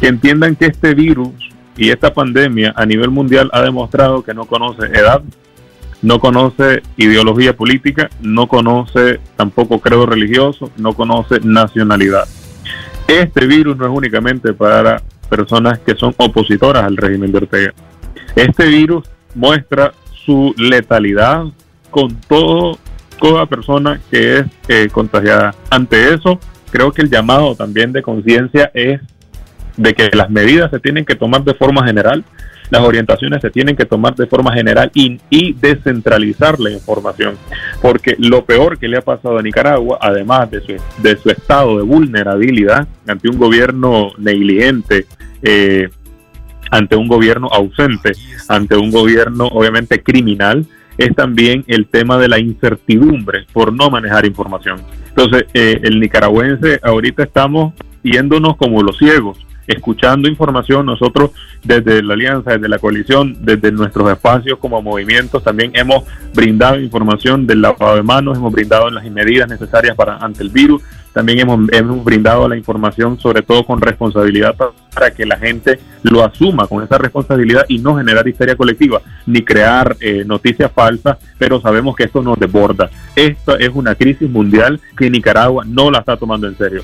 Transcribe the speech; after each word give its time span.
que 0.00 0.08
entiendan 0.08 0.56
que 0.56 0.66
este 0.66 0.94
virus 0.94 1.30
y 1.76 1.90
esta 1.90 2.12
pandemia 2.12 2.72
a 2.76 2.84
nivel 2.86 3.10
mundial 3.10 3.50
ha 3.52 3.62
demostrado 3.62 4.22
que 4.22 4.34
no 4.34 4.46
conoce 4.46 4.86
edad, 4.86 5.22
no 6.02 6.20
conoce 6.20 6.82
ideología 6.96 7.56
política, 7.56 8.10
no 8.20 8.46
conoce 8.46 9.20
tampoco 9.36 9.80
credo 9.80 10.06
religioso, 10.06 10.70
no 10.76 10.92
conoce 10.92 11.40
nacionalidad. 11.42 12.28
Este 13.06 13.46
virus 13.46 13.76
no 13.76 13.86
es 13.86 13.92
únicamente 13.92 14.52
para 14.52 15.02
personas 15.28 15.78
que 15.80 15.94
son 15.94 16.14
opositoras 16.16 16.84
al 16.84 16.96
régimen 16.96 17.32
de 17.32 17.38
Ortega. 17.38 17.74
Este 18.36 18.66
virus 18.66 19.08
muestra 19.34 19.92
su 20.26 20.54
letalidad 20.56 21.44
con 21.90 22.14
todo, 22.28 22.78
toda 23.18 23.46
persona 23.46 24.00
que 24.10 24.38
es 24.38 24.46
eh, 24.68 24.88
contagiada. 24.92 25.54
Ante 25.70 26.14
eso, 26.14 26.38
creo 26.70 26.92
que 26.92 27.02
el 27.02 27.10
llamado 27.10 27.54
también 27.54 27.92
de 27.92 28.02
conciencia 28.02 28.70
es 28.74 29.00
de 29.78 29.94
que 29.94 30.10
las 30.12 30.28
medidas 30.28 30.70
se 30.70 30.80
tienen 30.80 31.06
que 31.06 31.14
tomar 31.14 31.44
de 31.44 31.54
forma 31.54 31.86
general, 31.86 32.24
las 32.68 32.82
orientaciones 32.82 33.40
se 33.40 33.50
tienen 33.50 33.76
que 33.76 33.86
tomar 33.86 34.14
de 34.14 34.26
forma 34.26 34.52
general 34.52 34.90
y, 34.92 35.18
descentralizar 35.54 36.60
la 36.60 36.70
información. 36.70 37.36
Porque 37.80 38.14
lo 38.18 38.44
peor 38.44 38.78
que 38.78 38.88
le 38.88 38.98
ha 38.98 39.02
pasado 39.02 39.38
a 39.38 39.42
Nicaragua, 39.42 39.98
además 40.00 40.50
de 40.50 40.60
su, 40.60 40.76
de 41.02 41.16
su 41.16 41.30
estado 41.30 41.78
de 41.78 41.84
vulnerabilidad 41.84 42.86
ante 43.06 43.30
un 43.30 43.38
gobierno 43.38 44.10
negligente, 44.18 45.06
eh, 45.42 45.88
ante 46.70 46.96
un 46.96 47.08
gobierno 47.08 47.48
ausente, 47.50 48.12
ante 48.48 48.76
un 48.76 48.90
gobierno 48.90 49.46
obviamente 49.46 50.02
criminal, 50.02 50.66
es 50.98 51.14
también 51.14 51.64
el 51.68 51.86
tema 51.86 52.18
de 52.18 52.28
la 52.28 52.40
incertidumbre 52.40 53.46
por 53.52 53.72
no 53.72 53.88
manejar 53.88 54.26
información. 54.26 54.80
Entonces, 55.08 55.44
eh, 55.54 55.80
el 55.84 56.00
nicaragüense 56.00 56.80
ahorita 56.82 57.22
estamos 57.22 57.72
yéndonos 58.02 58.56
como 58.56 58.82
los 58.82 58.98
ciegos 58.98 59.47
escuchando 59.68 60.28
información. 60.28 60.86
Nosotros 60.86 61.30
desde 61.62 62.02
la 62.02 62.14
alianza, 62.14 62.52
desde 62.52 62.68
la 62.68 62.78
coalición, 62.78 63.36
desde 63.40 63.70
nuestros 63.70 64.10
espacios 64.10 64.58
como 64.58 64.82
movimientos, 64.82 65.44
también 65.44 65.70
hemos 65.74 66.04
brindado 66.34 66.80
información 66.80 67.46
del 67.46 67.62
lavado 67.62 67.96
de 67.96 68.02
manos, 68.02 68.36
hemos 68.36 68.52
brindado 68.52 68.90
las 68.90 69.08
medidas 69.10 69.48
necesarias 69.48 69.94
para 69.94 70.16
ante 70.16 70.42
el 70.42 70.48
virus, 70.48 70.82
también 71.12 71.40
hemos, 71.40 71.60
hemos 71.72 72.04
brindado 72.04 72.48
la 72.48 72.56
información 72.56 73.18
sobre 73.18 73.42
todo 73.42 73.64
con 73.64 73.80
responsabilidad 73.80 74.54
para 74.94 75.10
que 75.10 75.26
la 75.26 75.36
gente 75.36 75.78
lo 76.02 76.24
asuma 76.24 76.66
con 76.66 76.82
esa 76.82 76.98
responsabilidad 76.98 77.64
y 77.68 77.78
no 77.78 77.96
generar 77.96 78.26
histeria 78.26 78.56
colectiva 78.56 79.00
ni 79.26 79.42
crear 79.42 79.96
eh, 80.00 80.24
noticias 80.24 80.70
falsas, 80.72 81.18
pero 81.38 81.60
sabemos 81.60 81.96
que 81.96 82.04
esto 82.04 82.22
nos 82.22 82.38
desborda. 82.38 82.90
Esta 83.16 83.56
es 83.56 83.70
una 83.74 83.94
crisis 83.94 84.28
mundial 84.30 84.80
que 84.96 85.10
Nicaragua 85.10 85.64
no 85.66 85.90
la 85.90 85.98
está 85.98 86.16
tomando 86.16 86.46
en 86.46 86.56
serio. 86.56 86.82